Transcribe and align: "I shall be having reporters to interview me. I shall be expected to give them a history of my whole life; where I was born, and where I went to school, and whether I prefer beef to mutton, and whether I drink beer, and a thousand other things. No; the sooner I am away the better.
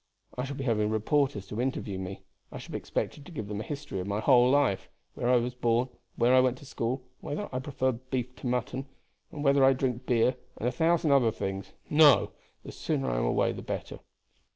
"I 0.35 0.45
shall 0.45 0.55
be 0.55 0.63
having 0.63 0.89
reporters 0.89 1.45
to 1.45 1.61
interview 1.61 1.99
me. 1.99 2.23
I 2.51 2.57
shall 2.57 2.71
be 2.71 2.77
expected 2.79 3.23
to 3.23 3.31
give 3.31 3.47
them 3.47 3.59
a 3.61 3.63
history 3.63 3.99
of 3.99 4.07
my 4.07 4.19
whole 4.19 4.49
life; 4.49 4.89
where 5.13 5.29
I 5.29 5.35
was 5.35 5.53
born, 5.53 5.89
and 5.89 5.99
where 6.15 6.33
I 6.33 6.39
went 6.39 6.57
to 6.57 6.65
school, 6.65 7.03
and 7.03 7.03
whether 7.29 7.47
I 7.53 7.59
prefer 7.59 7.91
beef 7.91 8.35
to 8.37 8.47
mutton, 8.47 8.87
and 9.31 9.43
whether 9.43 9.63
I 9.63 9.73
drink 9.73 10.07
beer, 10.07 10.37
and 10.57 10.67
a 10.67 10.71
thousand 10.71 11.11
other 11.11 11.29
things. 11.31 11.73
No; 11.87 12.31
the 12.63 12.71
sooner 12.71 13.11
I 13.11 13.17
am 13.19 13.25
away 13.25 13.51
the 13.51 13.61
better. 13.61 13.99